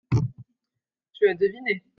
[1.13, 1.83] Tu as deviné.